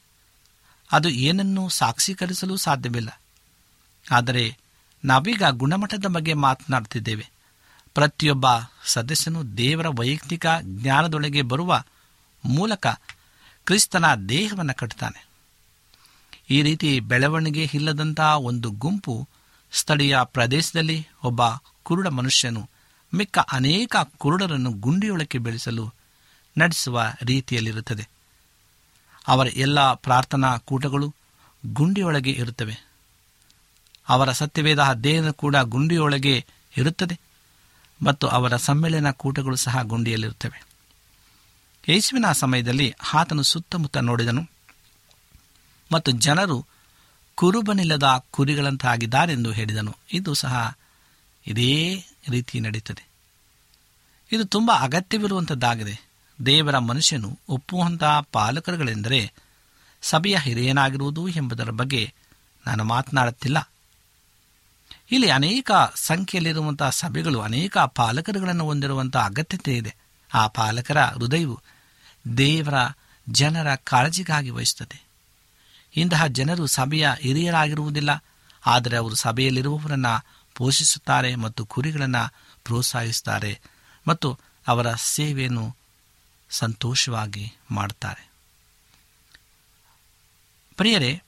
ಅದು 0.92 1.08
ಏನನ್ನೂ 1.08 1.68
ಸಾಕ್ಷೀಕರಿಸಲು 1.68 2.56
ಸಾಧ್ಯವಿಲ್ಲ. 2.56 3.20
ಆದರೆ 4.10 4.56
ನಾವೀಗ 5.04 5.42
ಗುಣಮಟ್ಟದ 5.50 6.04
ಬಗ್ಗೆ 6.06 6.34
ಮಾತನಾಡ್ತಿದ್ದೇವೆ 6.34 7.30
ಪ್ರತಿಯೊಬ್ಬ 7.94 8.46
ಸದಸ್ಯನು 8.84 9.56
ದೇವರ 9.56 9.86
ವೈಯಕ್ತಿಕ 9.88 10.46
ಜ್ಞಾನದೊಳಗೆ 10.62 11.42
ಬರುವ 11.42 11.82
ಮೂಲಕ 12.44 12.86
ಕ್ರಿಸ್ತನ 13.64 14.14
ದೇಹವನ್ನು 14.14 14.74
ಕಟ್ಟುತ್ತಾನೆ 14.74 15.28
ಈ 16.50 16.62
ರೀತಿ 16.62 17.00
ಬೆಳವಣಿಗೆ 17.00 17.70
ಇಲ್ಲದಂತಹ 17.74 18.38
ಒಂದು 18.38 18.70
ಗುಂಪು 18.70 19.28
ಸ್ಥಳೀಯ 19.72 20.18
ಪ್ರದೇಶದಲ್ಲಿ 20.24 21.08
ಒಬ್ಬ 21.24 21.40
ಕುರುಡ 21.82 22.06
ಮನುಷ್ಯನು 22.06 22.68
ಮಿಕ್ಕ 23.14 23.38
ಅನೇಕ 23.38 23.96
ಕುರುಡರನ್ನು 24.18 24.72
ಗುಂಡಿಯೊಳಕ್ಕೆ 24.72 25.38
ಬೆಳೆಸಲು 25.38 25.94
ನಡೆಸುವ 26.58 27.02
ರೀತಿಯಲ್ಲಿರುತ್ತದೆ. 27.22 28.08
ಅವರ 29.28 29.46
ಎಲ್ಲ 29.46 29.94
ಪ್ರಾರ್ಥನಾ 29.94 30.56
ಕೂಟಗಳು 30.56 31.14
ಗುಂಡಿಯೊಳಗೆ 31.66 32.30
ಇರುತ್ತವೆ. 32.30 32.87
ಅವರ 34.08 34.32
ಸತ್ಯವೇದ 34.32 34.78
ಅಧ್ಯಯನ 34.78 35.30
ಕೂಡ 35.30 35.56
ಗುಂಡಿಯೊಳಗೆ 35.56 36.44
ಇರುತ್ತದೆ 36.76 37.20
ಮತ್ತು 38.04 38.26
ಅವರ 38.26 38.56
ಸಮ್ಮೇಳನ 38.56 39.10
ಕೂಟಗಳು 39.10 39.56
ಸಹ 39.56 39.82
ಗುಂಡಿಯಲ್ಲಿರುತ್ತವೆ. 39.82 40.66
ಯೇಸುವಿನ 41.88 42.32
ಸಮಯದಲ್ಲಿ 42.32 42.94
ಆತನು 43.14 43.42
ಸುತ್ತಮುತ್ತ 43.42 43.96
ನೋಡಿದನು 43.96 44.50
ಮತ್ತು 45.92 46.10
ಜನರು 46.10 46.66
ಕುರುಬನಿಲ್ಲದ 47.34 48.24
ಕುರಿಗಳಂತಾಗಿದ್ದಾರೆಂದು 48.30 49.52
ಹೇಳಿದನು. 49.52 49.96
ಇದು 50.12 50.34
ಸಹ 50.34 50.76
ಇದೇ 51.46 52.04
ರೀತಿ 52.30 52.60
ನಡೆಯುತ್ತದೆ 52.60 53.08
ಇದು 54.32 54.44
ತುಂಬ 54.44 54.72
ಅಗತ್ಯವಿರುವಂಥದ್ದಾಗಿದೆ 54.80 56.08
ದೇವರ 56.46 56.78
ಮನುಷ್ಯನು 56.78 57.38
ಒಪ್ಪುವಂತಹ 57.48 58.20
ಪಾಲಕರುಗಳೆಂದರೆ 58.20 59.32
ಸಭೆಯ 60.02 60.36
ಹಿರಿಯನಾಗಿರುವುದು 60.40 61.28
ಎಂಬುದರ 61.28 61.70
ಬಗ್ಗೆ 61.70 62.14
ನಾನು 62.66 62.84
ಮಾತನಾಡುತ್ತಿಲ್ಲ. 62.84 63.70
ಇಲ್ಲಿ 65.10 65.30
ಅನೇಕ 65.30 65.70
ಸಂಖ್ಯೆಯಲ್ಲಿರುವಂತಹ 65.94 66.90
ಸಭೆಗಳು, 66.90 67.40
ಅನೇಕ 67.40 67.78
ಪಾಲಕರುಗಳನ್ನು 67.78 68.64
ಹೊಂದಿರುವಂತಹ 68.64 69.24
ಅಗತ್ಯತೆ 69.24 69.76
ಇದೆ. 69.76 69.96
ಆ 70.34 70.46
ಪಾಲಕರ 70.46 71.00
ಹೃದಯವು 71.00 71.60
ದೇವರ 72.36 72.74
ಜನರ 73.28 73.74
ಕಾಳಜಿಗಾಗಿ 73.74 74.50
ವಹಿಸುತ್ತದೆ. 74.50 75.02
ಇಂತಹ 75.96 76.26
ಜನರು 76.26 76.66
ಸಭೆಯ 76.66 77.10
ಹಿರಿಯರಾಗಿರುವುದಿಲ್ಲ, 77.20 78.24
ಆದರೆ 78.66 78.96
ಅವರು 78.96 79.14
ಸಭೆಯಲ್ಲಿರುವವರನ್ನು 79.14 80.24
ಪೋಷಿಸುತ್ತಾರೆ 80.54 81.34
ಮತ್ತು 81.34 81.66
ಕುರಿಗಳನ್ನು 81.66 82.34
ಪ್ರೋತ್ಸಾಹಿಸುತ್ತಾರೆ 82.64 83.60
ಮತ್ತು 84.08 84.38
ಅವರ 84.66 84.94
ಸೇವೆಯನ್ನು 84.94 85.76
ಸಂತೋಷವಾಗಿ 86.50 87.52
ಮಾಡುತ್ತಾರೆ. 87.70 88.30
ಪ್ರಿಯರೇ, 90.76 91.22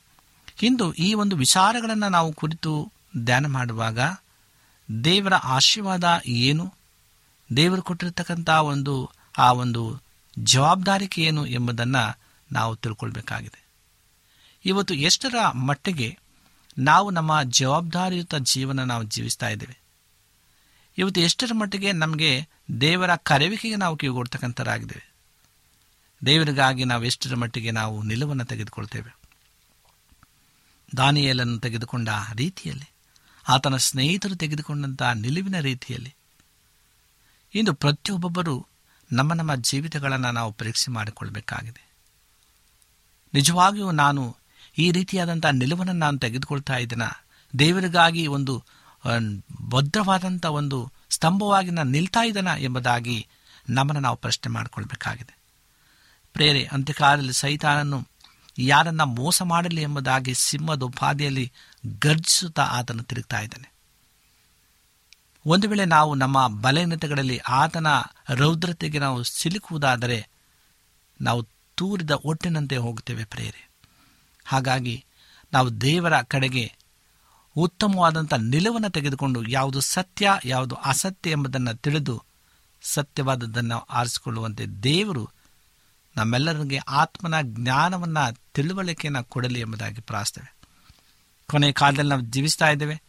ಇಂದು 0.62 0.92
ಈ 0.92 1.14
ಒಂದು 1.14 1.36
ವಿಚಾರಗಳನ್ನು 1.36 2.08
ನಾವು 2.08 2.32
ಕುರಿತು 2.32 2.92
ಧ್ಯಾನ 3.18 3.46
ಮಾಡುವಾಗ 3.46 3.98
ದೇವರ 5.04 5.34
ಆಶೀರ್ವಾದ 5.34 6.04
ಏನು? 6.26 6.74
ದೇವರು 7.56 7.82
ಕೊಟ್ಟಿರತಕ್ಕಂಥ 7.82 8.48
ಒಂದು, 8.48 9.10
ಆ 9.38 9.52
ಒಂದು 9.52 10.00
ಜವಾಬ್ದಾರಿಕೆ 10.38 11.22
ಏನು 11.22 11.46
ಎಂಬುದನ್ನು 11.46 12.18
ನಾವು 12.52 12.76
ತಿಳ್ಕೊಳ್ಬೇಕಾಗಿದೆ. 12.76 13.66
ಇವತ್ತು 14.64 14.94
ಎಷ್ಟರ 14.94 15.34
ಮಟ್ಟಿಗೆ 15.52 16.18
ನಾವು 16.78 17.10
ನಮ್ಮ 17.10 17.42
ಜವಾಬ್ದಾರಿಯುತ 17.42 18.34
ಜೀವನ 18.34 18.80
ನಾವು 18.84 19.02
ಜೀವಿಸ್ತಾ 19.02 19.48
ಇದ್ದೇವೆ? 19.48 19.80
ಇವತ್ತು 20.98 21.20
ಎಷ್ಟರ 21.20 21.50
ಮಟ್ಟಿಗೆ 21.54 21.92
ನಮಗೆ 21.92 22.48
ದೇವರ 22.80 23.16
ಕರವಿಕೆಗೆ 23.16 23.76
ನಾವು 23.76 23.96
ಕಿವಿಗೊಡ್ತಕ್ಕಂಥರಾಗಿದ್ದೇವೆ? 23.96 25.12
ದೇವರಿಗಾಗಿ 26.26 26.84
ನಾವು 26.84 27.04
ಎಷ್ಟರ 27.04 27.34
ಮಟ್ಟಿಗೆ 27.34 27.70
ನಾವು 27.70 28.02
ನಿಲುವನ್ನು 28.02 28.44
ತೆಗೆದುಕೊಳ್ತೇವೆ? 28.44 29.16
ದಾನಿಯಲನ್ನು 30.96 31.58
ತೆಗೆದುಕೊಂಡ 31.58 32.08
ರೀತಿಯಲ್ಲಿ 32.34 32.89
ಆತನ 33.50 33.76
ಸ್ನೇಹಿತರು 33.76 34.34
ತೆಗೆದುಕೊಂಡಂತಹ 34.36 35.12
ನಿಲುವಿನ 35.12 35.60
ರೀತಿಯಲ್ಲಿ. 35.60 36.14
ಇಂದು 37.54 37.72
ಪ್ರತಿಯೊಬ್ಬೊಬ್ಬರು 37.74 38.66
ನಮ್ಮ 39.12 39.32
ನಮ್ಮ 39.32 39.54
ಜೀವಿತಗಳನ್ನು 39.54 40.30
ನಾವು 40.32 40.52
ಪರೀಕ್ಷೆ 40.52 40.92
ಮಾಡಿಕೊಳ್ಬೇಕಾಗಿದೆ. 40.92 41.90
ನಿಜವಾಗಿಯೂ 43.34 43.90
ನಾನು 43.90 44.36
ಈ 44.78 44.90
ರೀತಿಯಾದಂಥ 44.90 45.46
ನಿಲುವನ್ನು 45.46 45.92
ನಾನು 45.92 46.18
ತೆಗೆದುಕೊಳ್ತಾ 46.18 46.76
ಇದ್ದೇನೆ? 46.76 47.24
ದೇವರಿಗಾಗಿ 47.58 48.26
ಒಂದು 48.26 48.64
ಭದ್ರವಾದಂಥ 49.68 50.46
ಒಂದು 50.46 50.92
ಸ್ತಂಭವಾಗಿ 51.10 51.70
ನಾನು 51.70 51.90
ನಿಲ್ತಾ 51.90 52.24
ಇದ್ದಾನ 52.24 52.48
ಎಂಬುದಾಗಿ 52.58 53.26
ನಮ್ಮನ್ನು 53.68 54.00
ನಾವು 54.00 54.16
ಪ್ರಶ್ನೆ 54.16 54.52
ಮಾಡಿಕೊಳ್ಬೇಕಾಗಿದೆ. 54.52 55.38
ಪ್ರೇರೆ, 56.32 56.64
ಅಂತ್ಯಕಾಲದಲ್ಲಿ 56.72 57.32
ಸೈತಾನನ್ನು 57.32 58.06
ಯಾರನ್ನ 58.58 59.02
ಮೋಸ 59.02 59.42
ಮಾಡಲಿ 59.42 59.82
ಎಂಬುದಾಗಿ 59.82 60.34
ಸಿಂಹದ 60.34 60.82
ಉಪಾಧಿಯಲ್ಲಿ 60.82 61.52
ಗರ್ಜಿಸುತ್ತಾ 61.98 62.62
ಆತನು 62.62 63.02
ತಿರುಗ್ತಾ 63.02 63.40
ಇದ್ದಾನೆ. 63.40 63.72
ಒಂದು 65.46 65.68
ವೇಳೆ 65.68 65.84
ನಾವು 65.84 66.14
ನಮ್ಮ 66.14 66.60
ಬಲಹೀನತೆಗಳಲ್ಲಿ 66.60 67.38
ಆತನ 67.38 67.86
ರೌದ್ರತೆಗೆ 68.28 68.98
ನಾವು 68.98 69.22
ಸಿಲುಕುವುದಾದರೆ 69.22 70.28
ನಾವು 71.20 71.42
ತೂರಿದ 71.74 72.10
ಒಟ್ಟಿನಂತೆ 72.10 72.76
ಹೋಗುತ್ತೇವೆ 72.76 73.24
ಪ್ರೇರೆ 73.24 73.70
ಹಾಗಾಗಿ 74.44 75.04
ನಾವು 75.52 75.80
ದೇವರ 75.80 76.22
ಕಡೆಗೆ 76.22 76.76
ಉತ್ತಮವಾದಂಥ 77.56 78.34
ನಿಲುವನ್ನು 78.34 78.90
ತೆಗೆದುಕೊಂಡು 78.90 79.48
ಯಾವುದು 79.48 79.80
ಸತ್ಯ, 79.80 80.30
ಯಾವುದು 80.44 80.74
ಅಸತ್ಯ 80.74 81.30
ಎಂಬುದನ್ನು 81.30 81.76
ತಿಳಿದು 81.76 82.22
ಸತ್ಯವಾದದ್ದನ್ನು 82.82 83.78
ಆರಿಸಿಕೊಳ್ಳುವಂತೆ 83.78 84.66
ದೇವರು 84.66 85.30
ನಮ್ಮೆಲ್ಲರಿಗೆ 86.16 86.76
ಆತ್ಮನ 86.76 87.34
ಜ್ಞಾನವನ್ನು 87.42 88.36
ತಿಳುವಳಿಕೆಯನ್ನು 88.54 89.24
ಕೊಡಲಿ 89.24 89.60
ಎಂಬುದಾಗಿ 89.60 90.00
ಪ್ರಾರ್ಥಿಸ್ತೇವೆ 90.00 90.60
ಕೊನೆಯ 91.50 91.72
ಕಾಲದಲ್ಲಿ 91.72 92.10
ನಾವು 92.10 92.22
ಜೀವಿಸ್ತಾ 92.22 92.70
ಇದ್ದೇವೆ. 92.70 93.02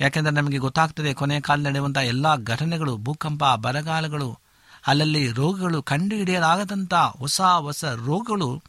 ಯಾಕೆಂದರೆ 0.00 0.32
ನಮಗೆ 0.32 0.58
ಗೊತ್ತಾಗ್ತದೆ 0.58 1.14
ಕೊನೆಯ 1.14 1.40
ಕಾಲದಲ್ಲಿ 1.40 1.68
ನಡೆಯುವಂಥ 1.68 1.96
ಎಲ್ಲ 1.96 2.36
ಘಟನೆಗಳು, 2.36 2.96
ಭೂಕಂಪ, 2.96 3.44
ಬರಗಾಲಗಳು, 3.44 4.38
ಅಲ್ಲಲ್ಲಿ 4.86 5.32
ರೋಗಗಳು 5.32 5.82
ಕಂಡುಹಿಡಿಯಲಾಗದಂಥ 5.82 6.94
ಹೊಸ 6.94 7.40
ಹೊಸ 7.40 7.84
ರೋಗಗಳು 7.84 8.62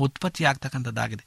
ಉತ್ಪತ್ತಿಯಾಗ್ತಕ್ಕಂಥದ್ದಾಗಿದೆ. 0.00 1.24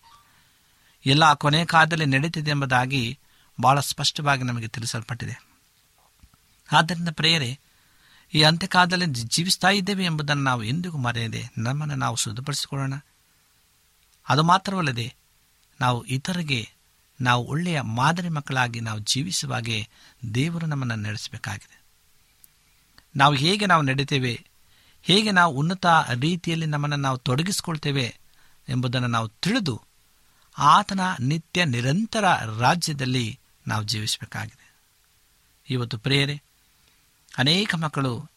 ಎಲ್ಲ 1.05 1.33
ಕೊನೆಯ 1.33 1.65
ಕಾಲದಲ್ಲಿ 1.65 2.05
ನಡೀತಿದೆ 2.05 2.49
ಎಂಬುದಾಗಿ 2.49 3.19
ಬಹಳ 3.61 3.79
ಸ್ಪಷ್ಟವಾಗಿ 3.79 4.43
ನಮಗೆ 4.43 4.67
ತಿಳಿಸಲ್ಪಟ್ಟಿದೆ. 4.67 5.47
ಆದ್ದರಿಂದ 6.71 7.09
ಪ್ರೇಯರೆ 7.11 7.59
ಈ 8.33 8.41
ಅಂತ್ಯಕಾಲದಲ್ಲಿ 8.41 9.05
ಜೀವಿಸ್ತಾ 9.05 9.69
ಇದ್ದೇವೆ 9.69 10.05
ಎಂಬುದನ್ನು 10.05 10.43
ನಾವು 10.43 10.63
ಎಂದಿಗೂ 10.63 10.97
ಮರೆಯದೆ 10.97 11.43
ನಮ್ಮನ್ನು 11.57 11.95
ನಾವು 11.95 12.15
ಶುದ್ಧಪಡಿಸಿಕೊಳ್ಳೋಣ. 12.15 12.93
ಅದು 14.29 14.43
ಮಾತ್ರವಲ್ಲದೆ 14.43 15.15
ನಾವು 15.79 16.05
ಇತರಿಗೆ 16.05 16.69
ನಾವು 17.21 17.45
ಒಳ್ಳೆಯ 17.47 17.81
ಮಾದರಿ 17.81 18.29
ಮಕ್ಕಳಾಗಿ 18.29 18.79
ನಾವು 18.79 18.99
ಜೀವಿಸುವಾಗೆ 18.99 19.89
ದೇವರು 20.35 20.65
ನಮ್ಮನ್ನು 20.65 20.95
ನಡೆಸಬೇಕಾಗಿದೆ. 20.95 21.83
ನಾವು 23.15 23.33
ಹೇಗೆ 23.33 23.65
ನಾವು 23.65 23.81
ನಡೀತೇವೆ, 23.81 24.45
ಹೇಗೆ 25.01 25.31
ನಾವು 25.31 25.55
ಉನ್ನತ 25.55 25.85
ರೀತಿಯಲ್ಲಿ 26.19 26.65
ನಮ್ಮನ್ನು 26.65 26.95
ನಾವು 26.95 27.17
ತೊಡಗಿಸಿಕೊಳ್ತೇವೆ 27.17 28.19
ಎಂಬುದನ್ನು 28.69 29.07
ನಾವು 29.07 29.27
ತಿಳಿದು 29.27 29.81
ಆತನ 30.57 30.99
ನಿತ್ಯ 31.19 31.65
ನಿರಂತರ 31.65 32.25
ರಾಜ್ಯದಲ್ಲಿ 32.59 33.39
ನಾವು 33.67 33.83
ಜೀವಿಸಬೇಕಾಗಿದೆ. 33.83 34.73
ಇವತ್ತು 35.69 35.97
ಪ್ರೇಯರೆ 35.97 36.46
ಅನೇಕ 37.37 37.75
ಮಕ್ಕಳು 37.75 38.29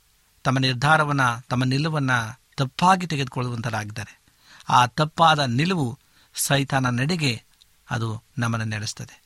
ತಮ್ಮ 0.45 0.59
ನಿರ್ಧಾರವನ್ನು, 0.59 1.47
ತಮ್ಮ 1.49 1.65
ನಿಲುವನ್ನು 1.65 2.41
ತಪ್ಪಾಗಿ 2.57 3.07
ತೆಗೆದುಕೊಳ್ಳುವಂತರಾಗಿದ್ದಾರೆ. 3.07 4.21
ಆ 4.69 4.87
ತಪ್ಪಾದ 4.87 5.39
ನಿಲುವು 5.39 5.99
ಸೈತಾನ 6.35 6.89
ನಡೆಗೆ 6.89 7.43
ಅದು 7.91 8.23
ನಮ್ಮನ್ನು 8.39 8.67
ನಡೆಸ್ತದೆ. 8.67 9.23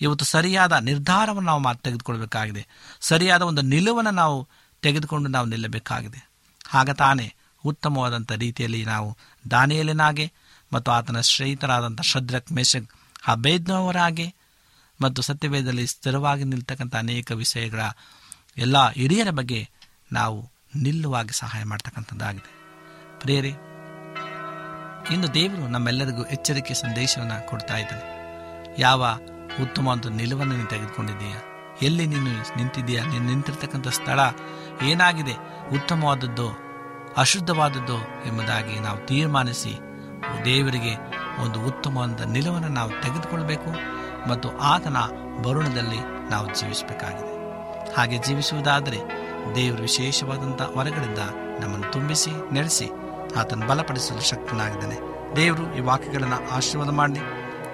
ಇವತ್ತು 0.00 0.24
ಸರಿಯಾದ 0.24 0.72
ನಿರ್ಧಾರವನ್ನು 0.72 1.46
ನಾವು 1.50 1.60
ಮಾತು 1.60 1.80
ತೆಗೆದುಕೊಳ್ಬೇಕಾಗಿದೆ. 1.82 2.66
ಸರಿಯಾದ 3.00 3.42
ಒಂದು 3.42 3.62
ನಿಲುವನ್ನು 3.62 4.10
ನಾವು 4.10 4.48
ತೆಗೆದುಕೊಂಡು 4.82 5.30
ನಾವು 5.30 5.46
ನಿಲ್ಲಬೇಕಾಗಿದೆ. 5.46 6.28
ಆಗ 6.74 6.90
ತಾನೇ 6.90 7.34
ಉತ್ತಮವಾದಂಥ 7.64 8.32
ರೀತಿಯಲ್ಲಿ 8.32 8.84
ನಾವು 8.84 9.16
ದಾನಿಯಲಿನಾಗೆ 9.50 10.32
ಮತ್ತು 10.72 10.90
ಆತನ 10.90 11.20
ಶ್ರೇಯಿತರಾದಂಥ 11.20 12.00
ಶದ್ರಕ್ 12.00 12.52
ಮೇಷಕ್ 12.52 12.90
ಅಭೇದ್ನವರಾಗೆ 13.28 14.34
ಮತ್ತು 15.00 15.22
ಸತ್ಯವೇದದಲ್ಲಿ 15.22 15.86
ಸ್ಥಿರವಾಗಿ 15.86 16.44
ನಿಲ್ತಕ್ಕಂಥ 16.44 16.96
ಅನೇಕ 16.96 17.30
ವಿಷಯಗಳ 17.30 17.80
ಎಲ್ಲ 18.58 18.90
ಹಿರಿಯರ 18.90 19.30
ಬಗ್ಗೆ 19.30 19.70
ನಾವು 20.12 20.50
ನಿಲ್ಲುವಾಗಿ 20.80 21.38
ಸಹಾಯ 21.38 21.64
ಮಾಡ್ತಕ್ಕಂಥದ್ದಾಗಿದೆ. 21.64 22.62
ಪ್ರೇರಿ 23.20 23.52
ಇಂದು 25.14 25.34
ದೇವರು 25.34 25.68
ನಮ್ಮೆಲ್ಲರಿಗೂ 25.68 26.24
ಎಚ್ಚರಿಕೆ 26.24 26.74
ಸಂದೇಶವನ್ನು 26.74 27.48
ಕೊಡ್ತಾ 27.48 27.76
ಇದ್ದಾನೆ. 27.76 28.12
ಯಾವ 28.80 29.06
ಉತ್ತಮ 29.62 29.88
ಒಂದು 29.88 30.08
ನಿಲುವನ್ನು 30.08 30.56
ನೀನು 30.56 30.68
ತೆಗೆದುಕೊಂಡಿದ್ದೀಯಾ? 30.68 31.40
ಎಲ್ಲಿ 31.82 32.06
ನೀನು 32.06 32.56
ನಿಂತಿದ್ದೀಯಾ? 32.56 33.04
ನೀನು 33.04 33.24
ನಿಂತಿರ್ತಕ್ಕಂಥ 33.24 33.88
ಸ್ಥಳ 33.88 34.20
ಏನಾಗಿದೆ? 34.84 35.34
ಉತ್ತಮವಾದದ್ದು, 35.74 36.48
ಅಶುದ್ಧವಾದದ್ದು 37.16 38.26
ಎಂಬುದಾಗಿ 38.26 38.80
ನಾವು 38.80 39.06
ತೀರ್ಮಾನಿಸಿ 39.06 39.78
ದೇವರಿಗೆ 40.44 40.94
ಒಂದು 41.42 41.60
ಉತ್ತಮವಾದ 41.60 42.20
ನಿಲುವನ್ನು 42.20 42.68
ನಾವು 42.68 42.90
ತೆಗೆದುಕೊಳ್ಬೇಕು 42.90 43.70
ಮತ್ತು 44.28 44.58
ಆತನ 44.58 44.96
ಬರುಣದಲ್ಲಿ 45.42 46.30
ನಾವು 46.30 46.60
ಜೀವಿಸಬೇಕಾಗಿದೆ. 46.60 47.31
ಹಾಗೆ 47.96 48.18
ಜೀವಿಸುವುದಾದರೆ 48.18 48.98
ದೇವರು 49.54 49.82
ವಿಶೇಷವಾದಂಥ 49.82 50.62
ವರಗಳಿಂದ 50.76 51.18
ನಮ್ಮನ್ನು 51.60 51.92
ತುಂಬಿಸಿ 51.92 52.54
ನಡೆಸಿ 52.54 52.88
ಆತನ 53.36 53.64
ಬಲಪಡಿಸಲು 53.66 54.20
ಶಕ್ತನಾಗಿದ್ದಾನೆ. 54.20 54.98
ದೇವರು 55.36 55.76
ಈ 55.76 55.80
ವಾಕ್ಯಗಳನ್ನು 55.80 56.50
ಆಶೀರ್ವಾದ 56.50 56.90
ಮಾಡಿ, 56.90 57.20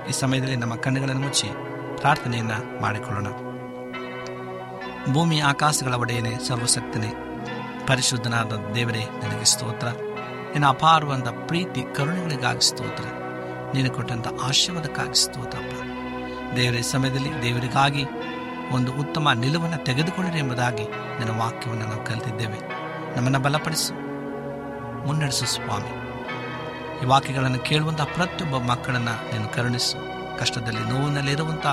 ಈ 0.09 0.13
ಸಮಯದಲ್ಲಿ 0.13 0.57
ನಮ್ಮ 0.57 0.77
ಕಣ್ಣುಗಳನ್ನು 0.77 1.23
ಮುಚ್ಚಿ 1.23 1.49
ಪ್ರಾರ್ಥನೆಯನ್ನು 1.97 2.83
ಮಾಡಿಕೊಳ್ಳೋಣ. 2.83 3.27
ಭೂಮಿ 5.13 5.41
ಆಕಾಶಗಳ 5.41 5.95
ಒಡೆಯನೆ, 5.95 6.49
ಸರ್ವಶಕ್ತನೇ, 6.49 7.13
ಪರಿಶುದ್ಧನಾದ 7.87 8.53
ದೇವರೇ, 8.75 8.99
ನಿನಗೆ 8.99 9.45
ಸ್ತೋತ್ರ. 9.45 9.87
ನಿನ್ನ 9.87 10.67
ಅಪಾರವಾದ 10.67 11.29
ಪ್ರೀತಿ, 11.47 11.95
ಕರುಣೆಗಳಿಗಾಗಿ 11.97 12.69
ಸ್ತೋತ್ರ. 12.69 13.05
ನೀನು 13.75 13.91
ಕೊಟ್ಟಂಥ 13.91 14.29
ಆಶೀರ್ವಾದಕ್ಕಾಗಿ 14.43 15.25
ಸ್ತೋತ್ರಪ್ಪ 15.25 15.83
ದೇವರ 16.57 16.81
ಸಮಯದಲ್ಲಿ 16.81 17.43
ದೇವರಿಗಾಗಿ 17.43 18.05
ಒಂದು 18.73 18.93
ಉತ್ತಮ 18.93 19.31
ನಿಲುವನ್ನು 19.33 19.85
ತೆಗೆದುಕೊಳ್ಳಿರಿ 19.85 20.39
ಎಂಬುದಾಗಿ 20.39 20.83
ನಿನ್ನ 20.85 21.41
ವಾಕ್ಯವನ್ನು 21.41 21.87
ನಾವು 21.87 22.05
ಕಲಿತಿದ್ದೇವೆ. 22.05 22.59
ನಮ್ಮನ್ನು 23.17 23.41
ಬಲಪಡಿಸು. 23.41 23.95
ಮುನ್ನಡೆಸು 25.07 25.47
ಸ್ವಾಮಿ. 25.47 26.09
ಈ 27.03 27.07
ವಾಕ್ಯಗಳನ್ನು 27.07 27.59
ಕೇಳುವಂಥ 27.59 28.01
ಪ್ರತಿಯೊಬ್ಬ 28.01 28.71
ಮಕ್ಕಳನ್ನು 28.71 29.33
ನೀನು 29.33 29.49
ಕರುಣಿಸು. 29.49 29.97
ಕಷ್ಟದಲ್ಲಿ 30.39 30.81
ನೋವಿನಲ್ಲಿರುವಂಥ 30.81 31.67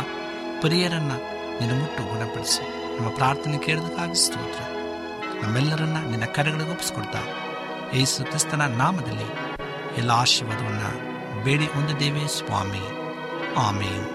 ಪ್ರಿಯರನ್ನು 0.62 1.16
ನೀನು 1.60 1.76
ಮುಟ್ಟು 1.76 2.04
ಗುಣಪಡಿಸಿ. 2.04 2.98
ನಮ್ಮ 2.98 3.10
ಪ್ರಾರ್ಥನೆ 3.16 3.58
ಕೇಳೋದಕ್ಕಾಗಿ 3.58 4.16
ಸ್ತೋತ್ರ. 4.16 4.62
ನಮ್ಮೆಲ್ಲರನ್ನ 5.44 5.98
ನಿನ್ನ 5.98 6.26
ಕರೆಗಳಿಗೆ 6.26 6.72
ಒಪ್ಪಿಸ್ಕೊಡ್ತಾ 6.72 7.20
ಯೇಸು 7.94 8.26
ಕ್ರಿಸ್ತನ 8.26 8.62
ನಾಮದಲ್ಲಿ 8.62 9.56
ಎಲ್ಲ 9.98 10.12
ಆಶೀರ್ವಾದವನ್ನು 10.12 11.16
ಬೇಡಿ 11.44 11.66
ಹೊಂದಿದ್ದೇವೆ 11.66 12.28
ಸ್ವಾಮಿ. 12.28 12.82
ಆಮೇನ್. 13.58 14.15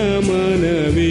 ನನ್ನ 0.01 0.19
ಮನವೇ 0.27 1.09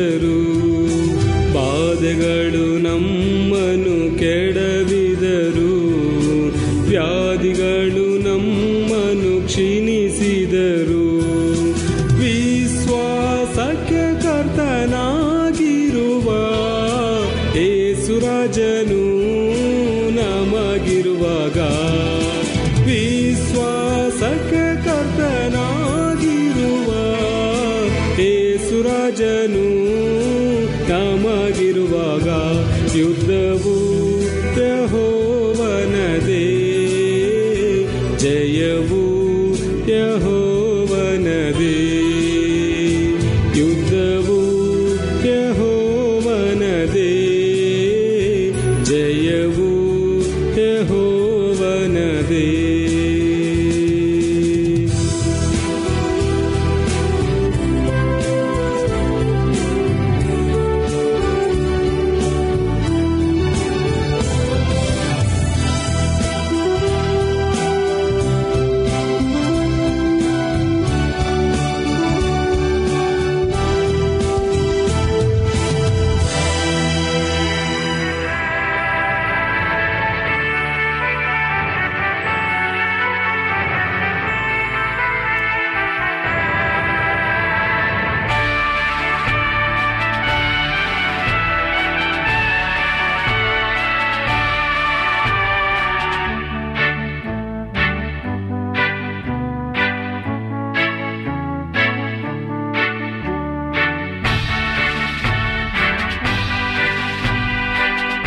ಕ್ಷೀಣಿಸಿದರು 0.00 0.38
ಬಾಧೆಗಳು 1.54 2.64
ನಮ್ಮನು 2.78 3.96
ಕೆಡವಿದರು. 4.18 5.72
ವ್ಯಾಧಿಗಳು 6.88 7.99